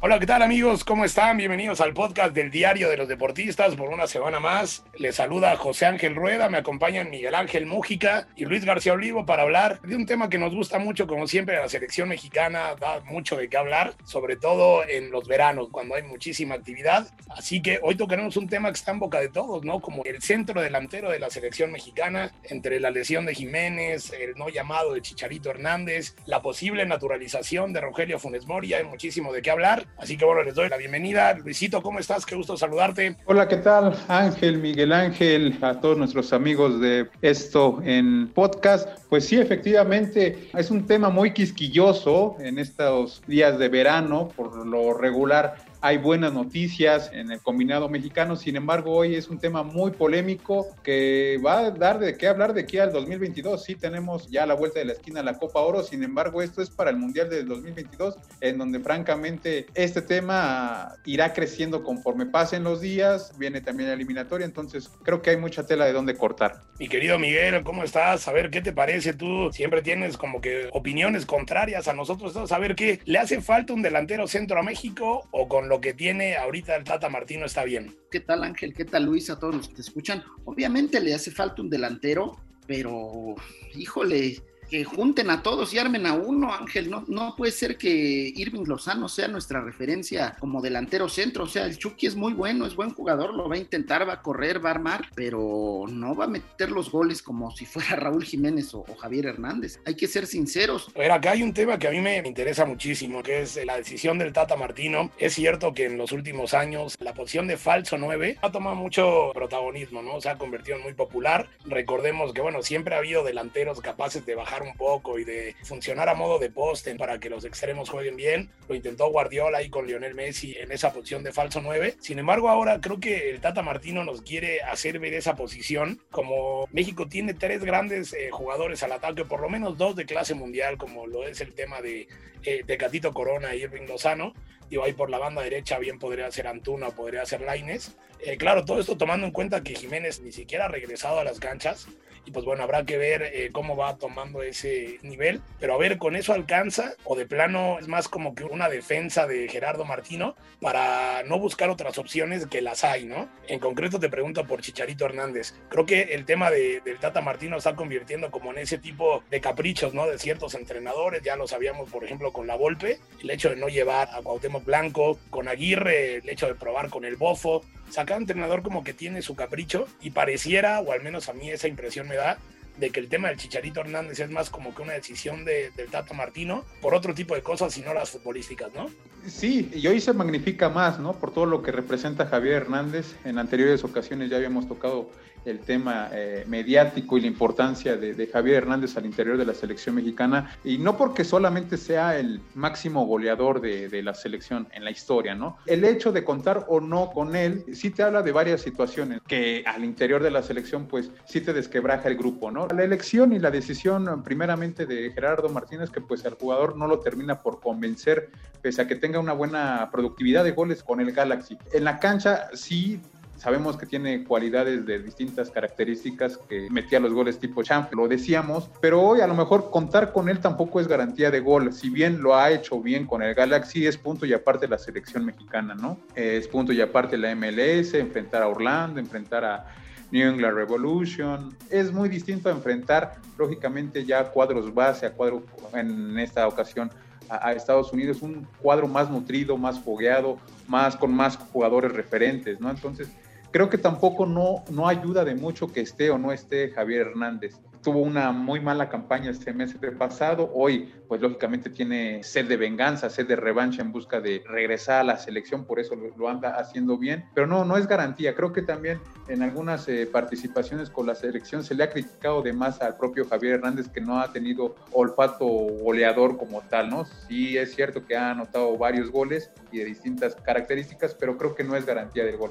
[0.00, 0.84] Hola, ¿qué tal amigos?
[0.84, 1.38] ¿Cómo están?
[1.38, 4.84] Bienvenidos al podcast del Diario de los Deportistas por una semana más.
[4.96, 9.42] Les saluda José Ángel Rueda, me acompañan Miguel Ángel Mújica y Luis García Olivo para
[9.42, 13.36] hablar de un tema que nos gusta mucho, como siempre, la selección mexicana da mucho
[13.36, 17.08] de qué hablar, sobre todo en los veranos, cuando hay muchísima actividad.
[17.30, 19.80] Así que hoy tocaremos un tema que está en boca de todos, ¿no?
[19.80, 24.48] Como el centro delantero de la selección mexicana, entre la lesión de Jiménez, el no
[24.48, 29.50] llamado de Chicharito Hernández, la posible naturalización de Rogelio Funes Mori, hay muchísimo de qué
[29.50, 29.87] hablar.
[29.96, 31.34] Así que bueno, les doy la bienvenida.
[31.34, 32.24] Luisito, ¿cómo estás?
[32.24, 33.16] Qué gusto saludarte.
[33.26, 33.96] Hola, ¿qué tal?
[34.06, 38.88] Ángel, Miguel Ángel, a todos nuestros amigos de esto en podcast.
[39.08, 44.94] Pues sí, efectivamente, es un tema muy quisquilloso en estos días de verano, por lo
[44.94, 49.92] regular hay buenas noticias en el combinado mexicano, sin embargo hoy es un tema muy
[49.92, 53.62] polémico que va a dar de qué hablar de aquí al 2022.
[53.62, 56.70] Sí tenemos ya la vuelta de la esquina la Copa Oro, sin embargo esto es
[56.70, 62.80] para el Mundial del 2022, en donde francamente este tema irá creciendo conforme pasen los
[62.80, 66.62] días, viene también la eliminatoria, entonces creo que hay mucha tela de dónde cortar.
[66.80, 68.26] Mi querido Miguel, ¿cómo estás?
[68.26, 69.12] A ver, ¿qué te parece?
[69.12, 73.72] Tú siempre tienes como que opiniones contrarias a nosotros, a ver qué le hace falta
[73.72, 77.64] un delantero centro a México o con lo que tiene ahorita el Tata Martino está
[77.64, 77.96] bien.
[78.10, 78.74] ¿Qué tal Ángel?
[78.74, 79.30] ¿Qué tal Luis?
[79.30, 80.24] A todos los que te escuchan.
[80.44, 83.34] Obviamente le hace falta un delantero, pero
[83.74, 86.90] híjole, que junten a todos y armen a uno, Ángel.
[86.90, 91.44] No, no puede ser que Irving Lozano sea nuestra referencia como delantero centro.
[91.44, 94.14] O sea, el Chucky es muy bueno, es buen jugador, lo va a intentar, va
[94.14, 97.88] a correr, va a armar, pero no va a meter los goles como si fuera
[97.96, 99.80] Raúl Jiménez o, o Javier Hernández.
[99.84, 100.88] Hay que ser sinceros.
[100.94, 103.76] A ver, acá hay un tema que a mí me interesa muchísimo, que es la
[103.76, 105.10] decisión del Tata Martino.
[105.18, 109.30] Es cierto que en los últimos años la posición de falso 9 ha tomado mucho
[109.34, 110.20] protagonismo, ¿no?
[110.20, 111.48] Se ha convertido en muy popular.
[111.64, 116.08] Recordemos que, bueno, siempre ha habido delanteros capaces de bajar un poco y de funcionar
[116.08, 118.50] a modo de poste para que los extremos jueguen bien.
[118.68, 121.96] Lo intentó Guardiola ahí con Lionel Messi en esa posición de falso 9.
[122.00, 126.66] Sin embargo, ahora creo que el Tata Martino nos quiere hacer ver esa posición como
[126.72, 130.76] México tiene tres grandes eh, jugadores al ataque, por lo menos dos de clase mundial,
[130.76, 132.08] como lo es el tema de,
[132.44, 134.34] eh, de Catito Corona y Irving Lozano.
[134.68, 137.96] Digo, ahí por la banda derecha bien podría ser Antuna, podría ser Laines.
[138.20, 141.38] Eh, claro, todo esto tomando en cuenta que Jiménez ni siquiera ha regresado a las
[141.38, 141.88] canchas
[142.28, 145.96] y pues bueno, habrá que ver eh, cómo va tomando ese nivel, pero a ver,
[145.96, 150.36] con eso alcanza o de plano es más como que una defensa de Gerardo Martino
[150.60, 153.30] para no buscar otras opciones que las hay, ¿no?
[153.46, 155.54] En concreto te pregunto por Chicharito Hernández.
[155.70, 159.40] Creo que el tema de, del Tata Martino está convirtiendo como en ese tipo de
[159.40, 160.06] caprichos, ¿no?
[160.06, 163.68] De ciertos entrenadores, ya lo sabíamos, por ejemplo, con la Volpe, el hecho de no
[163.68, 168.04] llevar a Cuauhtémoc Blanco, con Aguirre, el hecho de probar con el Bofo, o sea,
[168.04, 171.68] cada entrenador como que tiene su capricho y pareciera, o al menos a mí esa
[171.68, 172.38] impresión me da,
[172.78, 175.88] de que el tema del Chicharito Hernández es más como que una decisión de, del
[175.88, 178.88] Tato Martino por otro tipo de cosas y no las futbolísticas, ¿no?
[179.26, 181.14] Sí, y hoy se magnifica más, ¿no?
[181.14, 183.16] Por todo lo que representa Javier Hernández.
[183.24, 185.10] En anteriores ocasiones ya habíamos tocado
[185.44, 189.94] el tema eh, mediático y la importancia de, Javier Hernández al interior de la selección
[189.94, 195.34] mexicana, y no porque solamente sea el máximo goleador de, la selección en la historia,
[195.34, 195.56] ¿no?
[195.66, 199.64] El hecho de contar o no con él sí te habla de varias situaciones que
[199.66, 202.68] al interior de la selección pues sí te desquebraja el grupo, ¿no?
[202.68, 207.00] La elección y la decisión primeramente de Gerardo Martínez que pues el jugador no lo
[207.00, 208.30] termina por convencer
[208.62, 211.56] pese a que tenga una buena productividad de goles con el Galaxy.
[211.72, 213.00] En la cancha sí
[213.38, 218.68] Sabemos que tiene cualidades de distintas características, que metía los goles tipo champ, lo decíamos,
[218.80, 221.72] pero hoy a lo mejor contar con él tampoco es garantía de gol.
[221.72, 225.24] Si bien lo ha hecho bien con el Galaxy, es punto y aparte la selección
[225.24, 226.00] mexicana, ¿no?
[226.16, 229.66] Es punto y aparte la MLS, enfrentar a Orlando, enfrentar a
[230.10, 231.56] New England Revolution.
[231.70, 236.90] Es muy distinto a enfrentar, lógicamente, ya cuadros base, a cuadro en esta ocasión
[237.28, 242.58] a, a, Estados Unidos, un cuadro más nutrido, más fogueado, más con más jugadores referentes,
[242.58, 242.68] ¿no?
[242.70, 243.08] Entonces,
[243.50, 247.60] creo que tampoco no, no ayuda de mucho que esté o no esté Javier Hernández.
[247.82, 253.08] tuvo una muy mala campaña el semestre pasado, hoy pues lógicamente tiene sed de venganza,
[253.08, 256.98] sed de revancha en busca de regresar a la selección, por eso lo, anda haciendo
[256.98, 261.14] bien, pero no, no es garantía, creo que también en algunas eh, participaciones con la
[261.14, 264.74] selección se le ha criticado de más al propio Javier Hernández que no ha tenido
[264.92, 267.04] olfato goleador como tal, ¿no?
[267.04, 271.64] Sí es cierto que ha anotado varios goles y de distintas características, pero creo que
[271.64, 272.50] no es garantía del gol.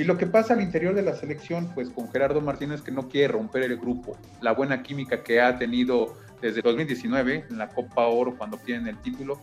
[0.00, 3.06] Y lo que pasa al interior de la selección, pues con Gerardo Martínez que no
[3.06, 8.06] quiere romper el grupo, la buena química que ha tenido desde 2019 en la Copa
[8.06, 9.38] Oro cuando obtienen el título,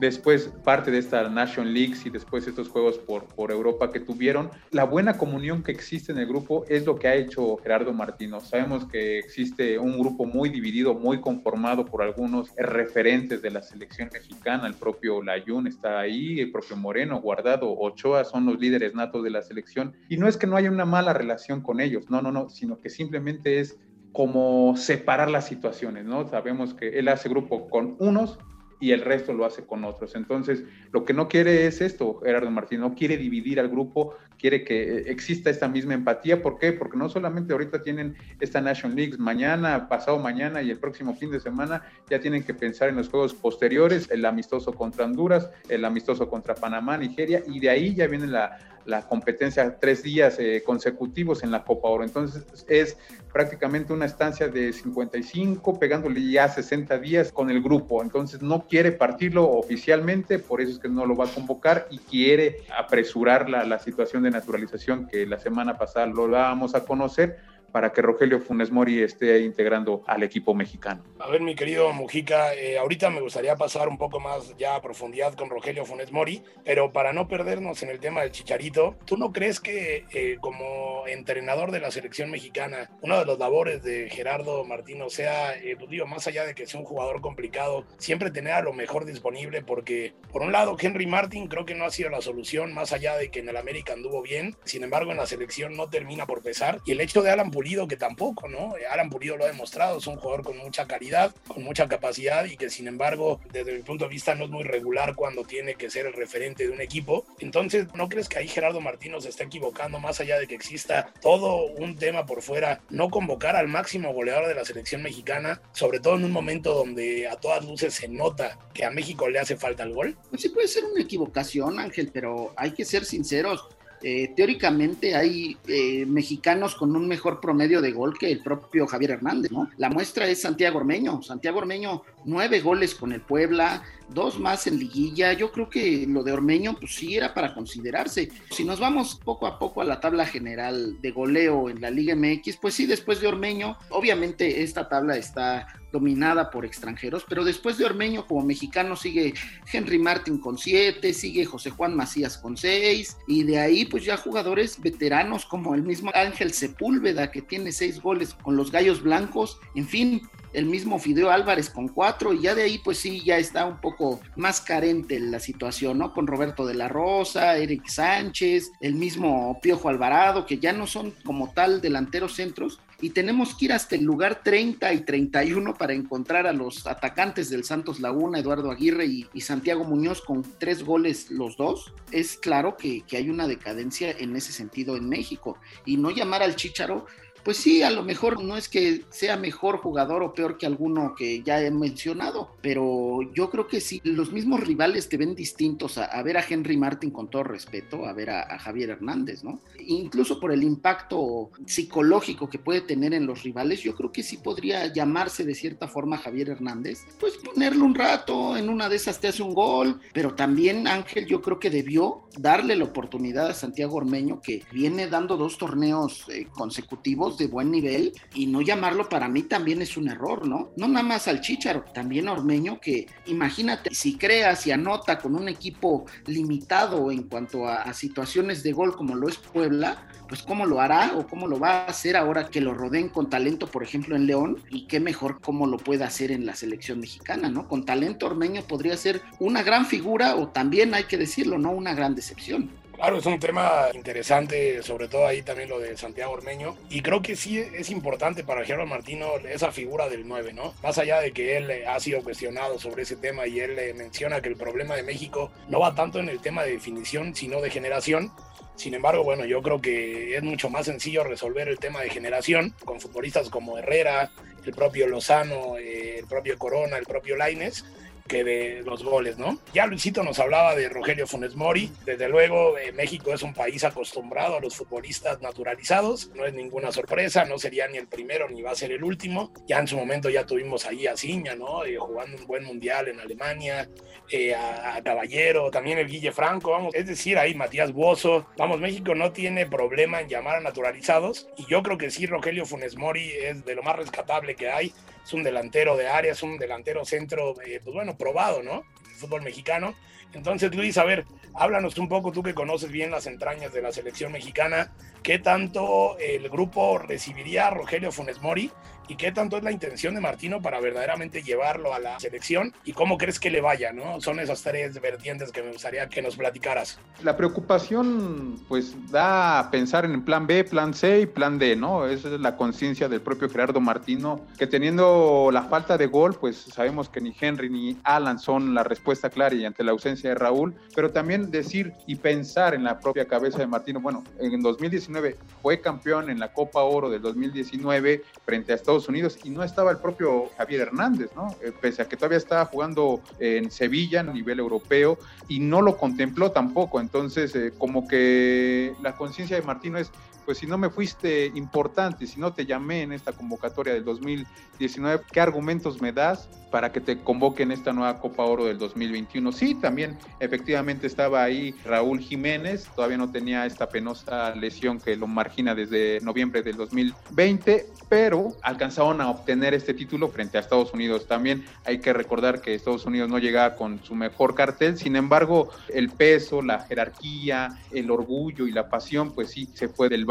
[0.00, 4.50] después parte de esta Nation Leagues y después estos juegos por, por Europa que tuvieron.
[4.70, 8.40] La buena comunión que existe en el grupo es lo que ha hecho Gerardo Martino.
[8.40, 14.10] Sabemos que existe un grupo muy dividido, muy conformado por algunos referentes de la selección
[14.12, 14.66] mexicana.
[14.66, 19.30] El propio Layun está ahí, el propio Moreno, Guardado, Ochoa son los líderes natos de
[19.30, 19.94] la selección.
[20.08, 22.78] Y no es que no haya una mala relación con ellos, no, no, no, sino
[22.78, 23.78] que simplemente es
[24.12, 26.26] como separar las situaciones, ¿no?
[26.28, 28.38] Sabemos que él hace grupo con unos
[28.80, 30.14] y el resto lo hace con otros.
[30.14, 34.64] Entonces, lo que no quiere es esto, Gerardo Martín, no quiere dividir al grupo, quiere
[34.64, 36.42] que exista esta misma empatía.
[36.42, 36.72] ¿Por qué?
[36.72, 41.30] Porque no solamente ahorita tienen esta Nation League, mañana, pasado mañana y el próximo fin
[41.30, 45.84] de semana ya tienen que pensar en los juegos posteriores, el amistoso contra Honduras, el
[45.84, 50.62] amistoso contra Panamá, Nigeria, y de ahí ya viene la, la competencia tres días eh,
[50.64, 52.04] consecutivos en la Copa Oro.
[52.04, 52.96] Entonces es
[53.30, 58.02] prácticamente una estancia de 55, pegándole ya 60 días con el grupo.
[58.02, 61.98] Entonces no quiere partirlo oficialmente, por eso es que no lo va a convocar y
[61.98, 67.36] quiere apresurar la, la situación de naturalización que la semana pasada lo dábamos a conocer
[67.72, 71.04] para que Rogelio Funes Mori esté integrando al equipo mexicano.
[71.18, 74.82] A ver, mi querido Mujica, eh, ahorita me gustaría pasar un poco más ya a
[74.82, 79.16] profundidad con Rogelio Funes Mori, pero para no perdernos en el tema del Chicharito, ¿tú
[79.16, 84.08] no crees que eh, como entrenador de la selección mexicana, una de las labores de
[84.10, 88.30] Gerardo Martino sea, eh, pues digo, más allá de que sea un jugador complicado, siempre
[88.30, 89.62] tener a lo mejor disponible?
[89.62, 93.16] Porque, por un lado, Henry Martin creo que no ha sido la solución, más allá
[93.16, 96.42] de que en el América anduvo bien, sin embargo, en la selección no termina por
[96.42, 96.80] pesar.
[96.84, 98.74] Y el hecho de Alan Pulido, que tampoco, ¿no?
[98.88, 102.56] Alan Pulido lo ha demostrado, es un jugador con mucha calidad, con mucha capacidad y
[102.56, 105.90] que sin embargo, desde mi punto de vista, no es muy regular cuando tiene que
[105.90, 107.26] ser el referente de un equipo.
[107.40, 111.12] Entonces, ¿no crees que ahí Gerardo Martino se está equivocando más allá de que exista
[111.20, 115.98] todo un tema por fuera, no convocar al máximo goleador de la selección mexicana, sobre
[115.98, 119.56] todo en un momento donde a todas luces se nota que a México le hace
[119.56, 120.16] falta el gol?
[120.30, 123.66] Pues sí puede ser una equivocación, Ángel, pero hay que ser sinceros
[124.02, 129.12] eh, teóricamente hay eh, mexicanos con un mejor promedio de gol que el propio Javier
[129.12, 129.68] Hernández, ¿no?
[129.76, 131.22] La muestra es Santiago Ormeño.
[131.22, 135.32] Santiago Ormeño, nueve goles con el Puebla, dos más en liguilla.
[135.32, 138.30] Yo creo que lo de Ormeño, pues sí era para considerarse.
[138.50, 142.14] Si nos vamos poco a poco a la tabla general de goleo en la Liga
[142.14, 147.78] MX, pues sí, después de Ormeño, obviamente esta tabla está dominada por extranjeros, pero después
[147.78, 149.34] de Ormeño como mexicano sigue
[149.72, 154.16] Henry Martin con siete, sigue José Juan Macías con seis, y de ahí pues ya
[154.16, 159.58] jugadores veteranos como el mismo Ángel Sepúlveda que tiene seis goles con los Gallos Blancos,
[159.74, 160.22] en fin,
[160.52, 163.80] el mismo Fideo Álvarez con cuatro, y ya de ahí pues sí, ya está un
[163.80, 166.12] poco más carente la situación, ¿no?
[166.12, 171.12] Con Roberto de la Rosa, Eric Sánchez, el mismo Piojo Alvarado, que ya no son
[171.24, 175.92] como tal delanteros centros, y tenemos que ir hasta el lugar 30 y 31 para
[175.92, 181.30] encontrar a los atacantes del Santos Laguna, Eduardo Aguirre y, Santiago Muñoz con tres goles
[181.30, 185.58] los dos, es claro que, que hay una decadencia en ese sentido en México.
[185.86, 187.06] Y no llamar al Chicharo
[187.48, 191.14] pues sí, a lo mejor no es que sea mejor jugador o peor que alguno
[191.14, 195.96] que ya he mencionado, pero yo creo que si los mismos rivales te ven distintos
[195.96, 199.60] a, ver a Henry Martin con todo respeto, a ver a, Javier Hernández, ¿no?
[199.78, 204.36] Incluso por el impacto psicológico que puede tener en los rivales, yo creo que sí
[204.36, 209.20] podría llamarse de cierta forma Javier Hernández, pues ponerlo un rato, en una de esas
[209.20, 213.54] te hace un gol, pero también Ángel yo creo que debió darle la oportunidad a
[213.54, 219.08] Santiago Ormeño, que viene dando dos torneos eh, consecutivos de buen nivel y no llamarlo
[219.08, 220.70] para mí también es un error, ¿no?
[220.76, 225.34] No nada más al Chicharo, también a Ormeño que imagínate si creas y anota con
[225.34, 230.66] un equipo limitado en cuanto a, situaciones de gol como lo es Puebla, pues cómo
[230.66, 233.82] lo hará o cómo lo va a hacer ahora que lo rodeen con talento, por
[233.82, 237.66] ejemplo, en León, y qué mejor cómo lo puede hacer en la selección mexicana, ¿no?
[237.66, 241.70] Con talento Ormeño podría ser una gran figura o también hay que decirlo, ¿no?
[241.70, 242.70] Una gran decepción.
[242.98, 246.76] Claro, es un tema interesante, sobre todo ahí también lo de Santiago Ormeño.
[246.90, 250.74] Y creo que sí es importante para Gerardo Martino esa figura del 9, ¿no?
[250.82, 254.48] Más allá de que él ha sido cuestionado sobre ese tema y él menciona que
[254.48, 258.32] el problema de México no va tanto en el tema de definición, sino de generación.
[258.74, 262.74] Sin embargo, bueno, yo creo que es mucho más sencillo resolver el tema de generación
[262.84, 264.32] con futbolistas como Herrera,
[264.66, 267.84] el propio Lozano, eh, el propio Corona, el propio Laines
[268.28, 269.58] que de los goles, ¿no?
[269.72, 271.90] Ya Luisito nos hablaba de Rogelio Funes Mori.
[272.04, 276.30] Desde luego, eh, México es un país acostumbrado a los futbolistas naturalizados.
[276.34, 279.52] No es ninguna sorpresa, no sería ni el primero ni va a ser el último.
[279.66, 281.84] Ya en su momento ya tuvimos ahí a Ciña, ¿no?
[281.84, 283.88] Eh, jugando un buen mundial en Alemania,
[284.30, 286.94] eh, a, Caballero, también el Guille Franco, vamos.
[286.94, 288.46] Es decir, ahí Matías Bozo.
[288.58, 291.48] Vamos, México no tiene problema en llamar a naturalizados.
[291.56, 294.92] Y yo creo que sí, Rogelio Funes Mori es de lo más rescatable que hay
[295.28, 298.86] es un delantero de área, es un delantero centro, pues bueno, probado, ¿no?
[299.04, 299.94] El fútbol mexicano.
[300.32, 303.92] Entonces, Luis, a ver, háblanos un poco, tú que conoces bien las entrañas de la
[303.92, 304.92] selección mexicana,
[305.22, 308.70] ¿qué tanto el grupo recibiría a Rogelio Funes Mori
[309.08, 312.92] y qué tanto es la intención de Martino para verdaderamente llevarlo a la selección y
[312.92, 314.20] cómo crees que le vaya, ¿no?
[314.20, 316.98] Son esas tres vertientes que me gustaría que nos platicaras.
[317.22, 322.06] La preocupación, pues, da a pensar en plan B, plan C y plan D, ¿no?
[322.06, 326.58] Esa es la conciencia del propio Gerardo Martino, que teniendo la falta de gol, pues
[326.58, 330.34] sabemos que ni Henry ni Alan son la respuesta clara y ante la ausencia de
[330.34, 335.36] Raúl, pero también decir y pensar en la propia cabeza de Martino, bueno, en 2019
[335.62, 339.90] fue campeón en la Copa Oro del 2019 frente a Estados Unidos y no estaba
[339.90, 341.54] el propio Javier Hernández, ¿no?
[341.62, 345.96] Eh, pese a que todavía estaba jugando en Sevilla a nivel europeo y no lo
[345.96, 347.00] contempló tampoco.
[347.00, 350.10] Entonces, eh, como que la conciencia de Martino es,
[350.48, 355.24] pues si no me fuiste importante, si no te llamé en esta convocatoria del 2019,
[355.30, 359.52] ¿qué argumentos me das para que te convoque en esta nueva Copa Oro del 2021?
[359.52, 365.26] Sí, también efectivamente estaba ahí Raúl Jiménez, todavía no tenía esta penosa lesión que lo
[365.26, 371.26] margina desde noviembre del 2020, pero alcanzaron a obtener este título frente a Estados Unidos.
[371.26, 375.68] También hay que recordar que Estados Unidos no llegaba con su mejor cartel, sin embargo,
[375.92, 380.24] el peso, la jerarquía, el orgullo y la pasión, pues sí, se fue del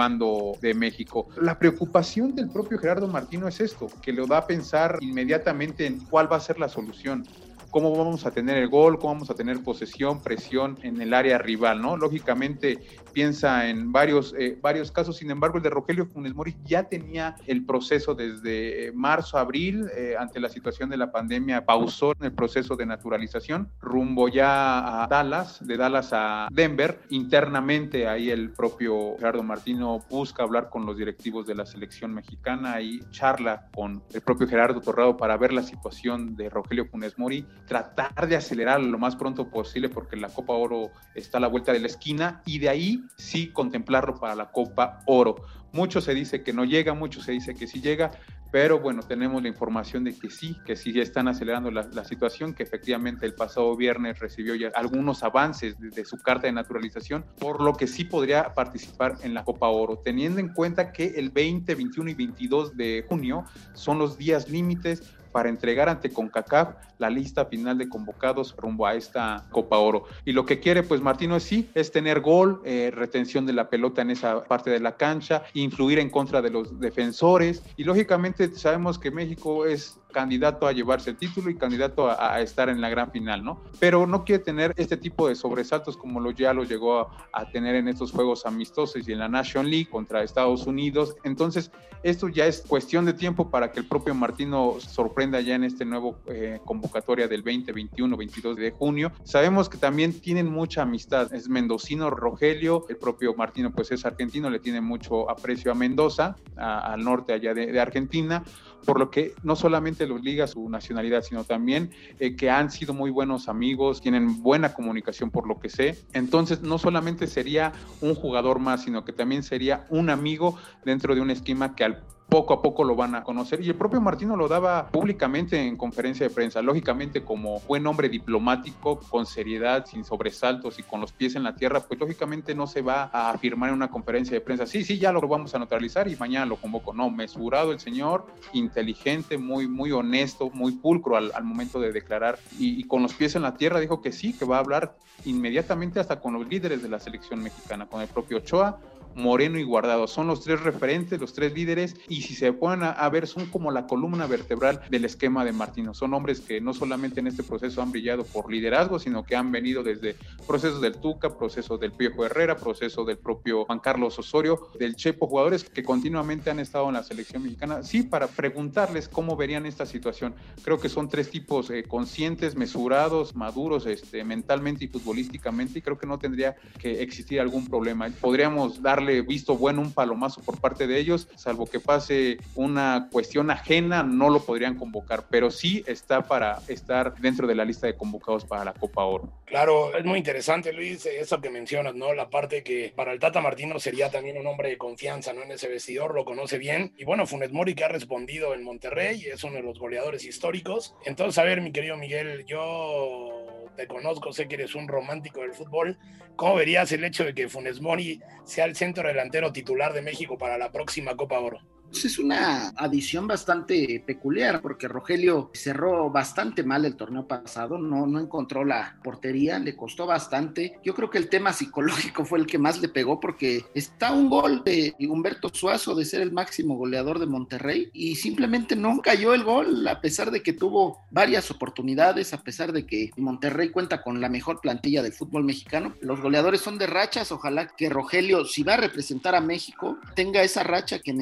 [0.62, 1.28] de México.
[1.36, 6.06] La preocupación del propio Gerardo Martino es esto, que lo da a pensar inmediatamente en
[6.06, 7.28] cuál va a ser la solución
[7.72, 11.38] cómo vamos a tener el gol, cómo vamos a tener posesión, presión en el área
[11.38, 11.98] rival, ¿no?
[11.98, 12.80] Lógicamente
[13.14, 17.36] piensa en varios, eh, varios casos, sin embargo el de Rogelio Funes Mori ya tenía
[17.48, 22.76] el proceso desde marzo, abril, eh, ante la situación de la pandemia, pausó el proceso
[22.76, 29.44] de naturalización, rumbo ya a Dallas, de Dallas a Denver, internamente ahí el propio Gerardo
[29.44, 34.48] Martino busca hablar con los directivos de la selección mexicana y charla con el propio
[34.48, 39.16] Gerardo Torrado para ver la situación de Rogelio Funes Mori tratar de acelerar lo más
[39.16, 42.70] pronto posible porque la Copa Oro está a la vuelta de la esquina y de
[42.70, 45.36] ahí sí contemplarlo para la Copa Oro.
[45.74, 48.12] Mucho se dice que no llega, mucho se dice que sí llega,
[48.52, 52.64] pero bueno, tenemos la información de que sí, que sí están acelerando la, situación, que
[52.64, 57.62] efectivamente el pasado viernes recibió ya algunos avances de, de, su carta de naturalización, por
[57.62, 61.76] lo que sí podría participar en la Copa Oro, teniendo en cuenta que el 20,
[61.76, 67.46] 21 y 22 de junio son los días límites para entregar ante CONCACAF la lista
[67.46, 70.06] final de convocados rumbo a esta Copa Oro.
[70.26, 73.70] Y lo que quiere, pues Martino es sí, es tener gol, eh, retención de la
[73.70, 77.64] pelota en esa parte de la cancha, influir en contra de los defensores.
[77.78, 82.70] Y lógicamente sabemos que México es candidato a llevarse el título y candidato a, estar
[82.70, 83.62] en la gran final, ¿no?
[83.80, 87.76] Pero no quiere tener este tipo de sobresaltos como lo ya lo llegó a, tener
[87.76, 91.16] en estos juegos amistosos y en la National League contra Estados Unidos.
[91.24, 91.70] Entonces,
[92.02, 95.86] esto ya es cuestión de tiempo para que el propio Martino sorprenda ya en este
[95.86, 99.12] nuevo eh, convocatoria del 20, 21, 22 de junio.
[99.24, 101.32] Sabemos que también tienen mucha amistad.
[101.32, 106.38] Es mendocino Rogelio, el propio Martino pues es argentino, le tiene mucho aprecio a Mendoza,
[106.56, 108.44] al norte allá de Argentina
[108.88, 112.94] por lo que no solamente los liga su nacionalidad, sino también eh, que han sido
[112.94, 115.98] muy buenos amigos, tienen buena comunicación por lo que sé.
[116.14, 121.22] Entonces, no solamente sería un jugador más, sino que también sería un amigo dentro de
[121.22, 123.62] un esquema que al poco a poco lo van a conocer.
[123.62, 128.10] Y el propio Martino lo daba públicamente en conferencia de prensa, lógicamente como buen hombre
[128.10, 132.68] diplomático, con seriedad, sin sobresaltos y con los pies en la tierra, pues lógicamente no
[132.68, 135.60] se va a afirmar en una conferencia de prensa, sí, sí, ya lo vamos a
[135.60, 136.94] neutralizar y mañana lo convoco.
[136.94, 142.80] No, mesurado el señor, inteligente, muy, muy honesto, muy pulcro al, momento de declarar y,
[142.80, 146.00] y con los pies en la tierra dijo que sí, que va a hablar inmediatamente
[146.00, 148.80] hasta con los líderes de la selección mexicana, con el propio Ochoa,
[149.18, 150.08] Moreno y Guardado.
[150.08, 153.72] Son los tres referentes, los tres líderes, y si se ponen a, ver, son como
[153.72, 155.94] la columna vertebral del esquema de Martino.
[155.94, 159.52] Son hombres que no solamente en este proceso han brillado por liderazgo, sino que han
[159.52, 164.70] venido desde procesos del Tuca, procesos del Piejo Herrera, proceso del propio Juan Carlos Osorio,
[164.80, 167.84] del Chepo, jugadores que continuamente han estado en la selección mexicana.
[167.84, 170.36] Sí, para preguntarles cómo verían esta situación.
[170.64, 175.98] Creo que son tres tipos eh, conscientes, mesurados, maduros este, mentalmente y futbolísticamente, y creo
[175.98, 178.10] que no tendría que existir algún problema.
[178.22, 183.52] Podríamos darle visto bueno un palomazo por parte de ellos, salvo que pase una cuestión
[183.52, 187.96] ajena, no lo podrían convocar, pero sí está para estar dentro de la lista de
[187.96, 189.30] convocados para la Copa Oro.
[189.46, 192.14] Claro, es muy interesante, Luis, eso que mencionas, ¿no?
[192.14, 195.44] La parte que para el Tata Martino sería también un hombre de confianza, ¿no?
[195.44, 196.94] En ese vestidor, lo conoce bien.
[196.98, 200.96] Y bueno, Funes Mori que ha respondido en Monterrey, es uno de los goleadores históricos.
[201.06, 203.46] Entonces, a ver, mi querido Miguel, yo
[203.78, 205.98] te conozco, sé que eres un romántico del fútbol.
[206.36, 210.38] ¿Cómo verías el hecho de que Funes Mori sea el centro delantero titular de México
[210.38, 211.60] para la próxima Copa Oro?
[211.90, 218.06] Pues es una adición bastante peculiar porque Rogelio cerró bastante mal el torneo pasado, no,
[218.06, 220.80] no encontró la portería, le costó bastante.
[220.84, 224.30] Yo creo que el tema psicológico fue el que más le pegó porque está un
[224.30, 229.34] gol de Humberto Suazo de ser el máximo goleador de Monterrey y simplemente no cayó
[229.34, 234.02] el gol a pesar de que tuvo varias oportunidades, a pesar de que Monterrey cuenta
[234.02, 235.94] con la mejor plantilla del fútbol mexicano.
[236.02, 240.44] Los goleadores son de rachas, ojalá que Rogelio, si va a representar a México, tenga
[240.44, 241.14] esa racha que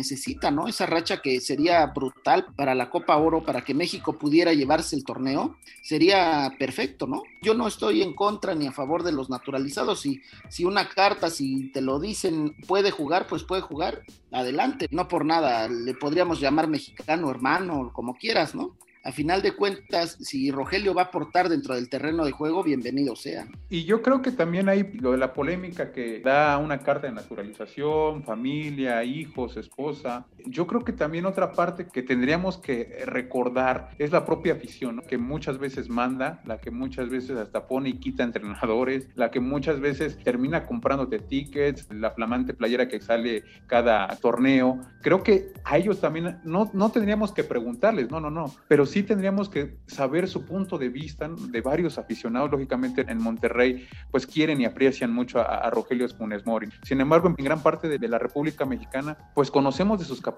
[0.63, 4.95] necesita esa racha que sería brutal para la Copa Oro, para que México pudiera llevarse
[4.95, 7.23] el torneo, sería perfecto, ¿no?
[7.41, 10.01] Yo no estoy en contra ni a favor de los naturalizados.
[10.01, 14.87] Si, si una carta, si te lo dicen, puede jugar, pues puede jugar, adelante.
[14.91, 18.75] No por nada, le podríamos llamar mexicano, hermano, como quieras, ¿no?
[19.05, 23.15] a final de cuentas, si Rogelio va a aportar dentro del terreno de juego, bienvenido
[23.15, 23.47] sea.
[23.69, 27.13] Y yo creo que también hay lo de la polémica que da una carta de
[27.13, 30.25] naturalización, familia, hijos, esposa.
[30.47, 35.17] Yo creo que también otra parte que tendríamos que recordar es la propia afición, que
[35.17, 39.79] muchas veces manda, la que muchas veces hasta pone y quita entrenadores, la que muchas
[39.79, 44.81] veces termina comprándote tickets, la flamante playera que sale cada torneo.
[45.01, 49.03] Creo que a ellos también no, no tendríamos que preguntarles, no, no, no, pero sí
[49.03, 54.61] tendríamos que saber su punto de vista de varios aficionados, lógicamente en Monterrey, pues quieren
[54.61, 56.69] y aprecian mucho a, Rogelio Funes Mori.
[56.83, 60.34] Sin embargo, en gran parte de, la República Mexicana, pues conocemos de sus capacidades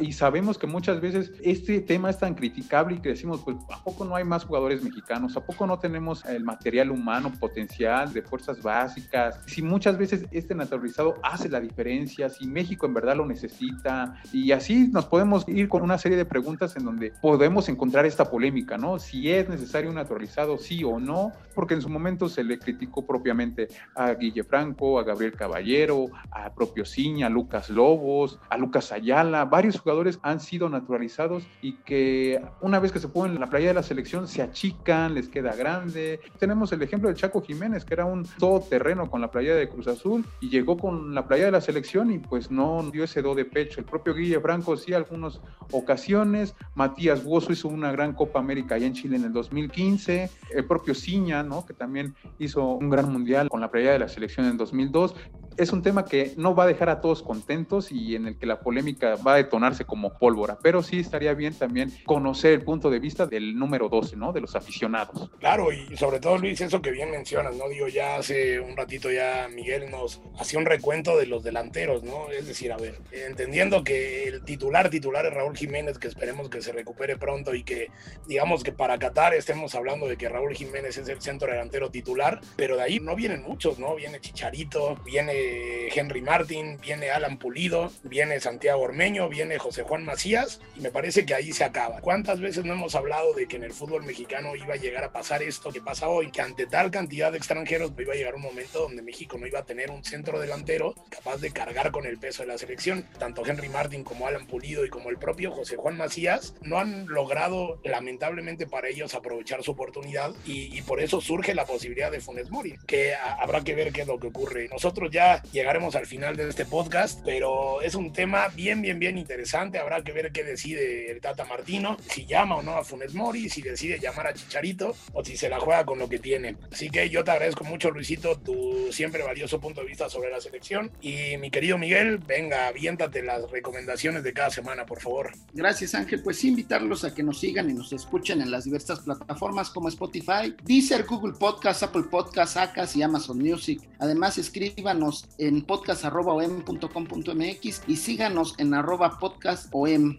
[0.00, 3.82] y sabemos que muchas veces este tema es tan criticable y que decimos, pues, ¿a
[3.82, 5.36] poco no hay más jugadores mexicanos?
[5.36, 9.40] ¿A poco no tenemos el material humano potencial de fuerzas básicas?
[9.46, 14.52] Si muchas veces este naturalizado hace la diferencia, si México en verdad lo necesita, y
[14.52, 18.78] así nos podemos ir con una serie de preguntas en donde podemos encontrar esta polémica,
[18.78, 18.98] ¿no?
[18.98, 23.06] Si es necesario un naturalizado, sí o no, porque en su momento se le criticó
[23.06, 28.92] propiamente a Guille Franco, a Gabriel Caballero, a propio Ciña, a Lucas Lobos, a Lucas
[28.92, 29.11] Ayala,
[29.50, 33.68] varios jugadores han sido naturalizados y que una vez que se ponen en la playa
[33.68, 36.20] de la selección se achican, les queda grande.
[36.38, 39.86] Tenemos el ejemplo de Chaco Jiménez, que era un todoterreno con la playa de Cruz
[39.88, 43.34] Azul y llegó con la playa de la selección y pues no dio ese do
[43.34, 43.80] de pecho.
[43.80, 48.86] El propio Guille Franco sí, algunas ocasiones, Matías Buoso hizo una gran Copa América allá
[48.86, 51.64] en Chile en el 2015, el propio Ciña, ¿no?
[51.66, 55.14] que también hizo un gran mundial con la playa de la selección en 2002.
[55.56, 58.46] Es un tema que no va a dejar a todos contentos y en el que
[58.46, 62.90] la polémica va a detonarse como pólvora, pero sí estaría bien también conocer el punto
[62.90, 64.32] de vista del número 12, ¿no?
[64.32, 65.30] De los aficionados.
[65.38, 67.68] Claro, y sobre todo Luis, eso que bien mencionas, ¿no?
[67.68, 72.30] Digo, ya hace un ratito ya Miguel nos hacía un recuento de los delanteros, ¿no?
[72.30, 76.62] Es decir, a ver, entendiendo que el titular titular es Raúl Jiménez, que esperemos que
[76.62, 77.90] se recupere pronto y que
[78.26, 82.40] digamos que para Qatar estemos hablando de que Raúl Jiménez es el centro delantero titular,
[82.56, 83.94] pero de ahí no vienen muchos, ¿no?
[83.94, 90.60] Viene Chicharito, viene Henry Martin, viene Alan Pulido, viene Santiago Ormeño, viene José Juan Macías
[90.76, 92.00] y me parece que ahí se acaba.
[92.00, 95.12] ¿Cuántas veces no hemos hablado de que en el fútbol mexicano iba a llegar a
[95.12, 96.30] pasar esto que pasa hoy?
[96.30, 99.60] Que ante tal cantidad de extranjeros iba a llegar un momento donde México no iba
[99.60, 103.06] a tener un centro delantero capaz de cargar con el peso de la selección.
[103.18, 107.06] Tanto Henry Martin como Alan Pulido y como el propio José Juan Macías no han
[107.06, 112.50] logrado lamentablemente para ellos, aprovechar su oportunidad y, por eso surge la posibilidad de Funes
[112.50, 114.68] Mori, que habrá que ver qué es lo que ocurre.
[114.68, 119.18] Nosotros ya llegaremos al final de este podcast, pero es un tema bien, bien, bien
[119.18, 119.78] interesante.
[119.78, 123.48] Habrá que ver qué decide el Tata Martino, si llama o no a Funes Mori,
[123.48, 126.56] si decide llamar a Chicharito o si se la juega con lo que tiene.
[126.70, 130.40] Así que yo te agradezco mucho, Luisito, tu siempre valioso punto de vista sobre la
[130.40, 130.90] selección.
[131.00, 135.32] Y mi querido Miguel, venga, aviéntate las recomendaciones de cada semana, por favor.
[135.52, 136.22] Gracias, Ángel.
[136.22, 140.54] Pues invitarlos a que nos sigan y nos escuchen en las diversas plataformas como Spotify,
[140.62, 143.82] Deezer, Google Podcast, Apple Podcast, Acas y Amazon Music.
[143.98, 150.16] Además, escríbanos en podcast.om.com.mx y síganos en arroba podcastom.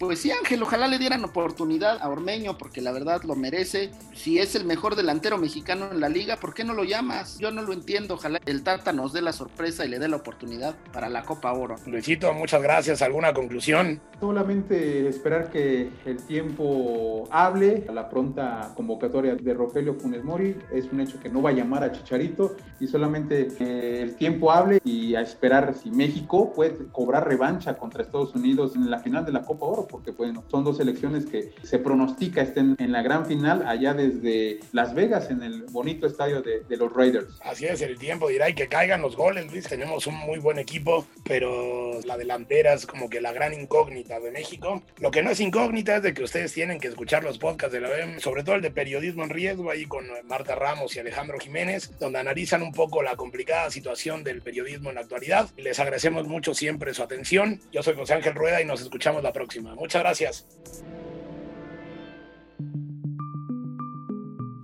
[0.00, 3.90] Pues sí, Ángel, ojalá le dieran oportunidad a Ormeño, porque la verdad lo merece.
[4.14, 7.38] Si es el mejor delantero mexicano en la liga, ¿por qué no lo llamas?
[7.38, 8.14] Yo no lo entiendo.
[8.14, 11.52] Ojalá el Tata nos dé la sorpresa y le dé la oportunidad para la Copa
[11.52, 11.76] Oro.
[11.84, 13.02] Luisito, muchas gracias.
[13.02, 14.00] ¿Alguna conclusión?
[14.20, 17.84] Solamente esperar que el tiempo hable.
[17.92, 21.82] La pronta convocatoria de Rogelio Funes Mori es un hecho que no va a llamar
[21.84, 27.26] a Chicharito y solamente que el tiempo hable y a esperar si México puede cobrar
[27.26, 30.76] revancha contra Estados Unidos en la final de la Copa Oro porque bueno, son dos
[30.76, 35.62] selecciones que se pronostica estén en la gran final allá desde Las Vegas, en el
[35.70, 37.40] bonito estadio de, de los Raiders.
[37.42, 39.66] Así es, el tiempo dirá y que caigan los goles, Luis.
[39.66, 44.32] Tenemos un muy buen equipo, pero la delantera es como que la gran incógnita de
[44.32, 44.82] México.
[44.98, 47.80] Lo que no es incógnita es de que ustedes tienen que escuchar los podcasts de
[47.80, 51.38] la BEM, sobre todo el de Periodismo en Riesgo, ahí con Marta Ramos y Alejandro
[51.38, 55.48] Jiménez, donde analizan un poco la complicada situación del periodismo en la actualidad.
[55.56, 57.60] Les agradecemos mucho siempre su atención.
[57.70, 59.74] Yo soy José Ángel Rueda y nos escuchamos la próxima.
[59.74, 60.46] Muchas gracias.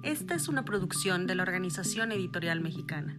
[0.02, 3.18] Esta es una producción de la Organización Editorial Mexicana.